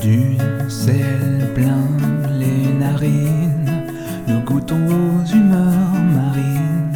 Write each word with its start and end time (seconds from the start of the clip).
Du 0.00 0.36
sel 0.68 1.50
plein 1.54 1.88
les 2.38 2.72
narines, 2.72 3.86
nous 4.28 4.40
goûtons 4.40 4.86
aux 4.86 5.26
humeurs 5.26 6.00
marines. 6.14 6.94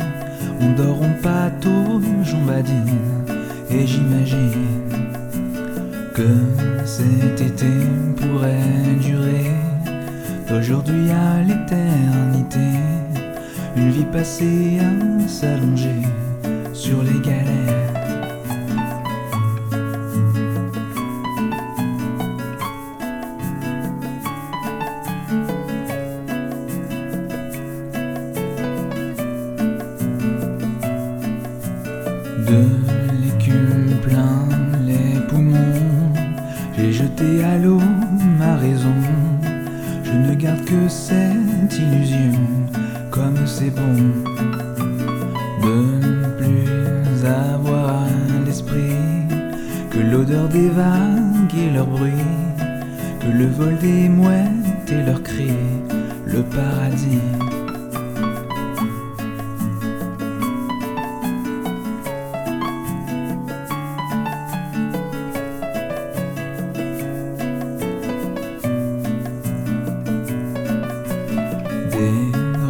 On 0.60 0.72
dort, 0.72 1.00
on 1.02 1.20
patauge, 1.20 2.34
on 2.34 2.44
badine, 2.44 3.26
et 3.70 3.86
j'imagine 3.86 4.88
que 6.14 6.28
cet 6.84 7.40
été 7.40 7.72
pourrait 8.16 8.96
durer 9.00 9.50
d'aujourd'hui 10.48 11.10
à 11.10 11.42
l'éternité. 11.42 12.78
Une 13.76 13.90
vie 13.90 14.06
passée 14.12 14.78
à 14.80 15.28
s'allonger 15.28 16.02
sur 16.72 17.02
les 17.02 17.20
galères. 17.20 17.81
De 32.46 32.64
l'écume 33.22 33.98
plein 34.02 34.48
les 34.86 35.20
poumons, 35.28 36.12
j'ai 36.76 36.92
jeté 36.92 37.44
à 37.44 37.56
l'eau 37.56 37.80
ma 38.38 38.56
raison. 38.56 38.94
Je 40.02 40.12
ne 40.12 40.34
garde 40.34 40.64
que 40.64 40.88
cette 40.88 41.78
illusion, 41.78 42.38
comme 43.10 43.46
c'est 43.46 43.70
bon 43.70 43.96
de 45.62 46.06
ne 46.06 46.28
plus 46.38 47.24
avoir 47.24 48.06
l'esprit 48.44 48.96
que 49.90 49.98
l'odeur 49.98 50.48
des 50.48 50.68
vagues 50.68 51.54
et 51.56 51.70
leur 51.70 51.86
bruit, 51.86 52.10
que 53.20 53.38
le 53.38 53.46
vol 53.46 53.76
des 53.78 54.08
mouettes 54.08 54.90
et 54.90 55.02
leurs 55.02 55.22
cris, 55.22 55.52
le 56.26 56.42
paradis. 56.42 57.61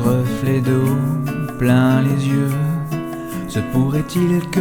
Reflets 0.04 0.60
d'eau 0.60 0.96
plein 1.58 2.02
les 2.02 2.28
yeux. 2.28 2.50
Se 3.48 3.60
pourrait-il 3.72 4.40
que 4.50 4.60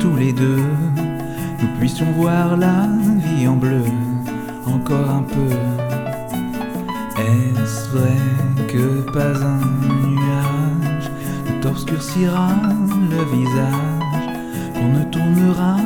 tous 0.00 0.16
les 0.16 0.32
deux 0.32 0.62
nous 1.60 1.68
puissions 1.78 2.10
voir 2.12 2.56
la 2.56 2.88
vie 3.24 3.46
en 3.46 3.56
bleu 3.56 3.84
encore 4.66 5.10
un 5.10 5.22
peu? 5.22 5.50
Est-ce 7.18 7.88
vrai 7.90 8.16
que 8.68 9.00
pas 9.12 9.36
un 9.44 9.60
nuage 10.06 11.10
ne 11.46 11.62
t'obscurcira 11.62 12.50
le 13.10 13.22
visage? 13.36 14.26
Qu'on 14.74 14.88
ne 14.98 15.04
tournera 15.04 15.76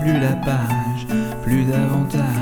plus 0.00 0.18
la 0.18 0.34
page, 0.46 1.06
plus 1.42 1.64
davantage 1.64 2.37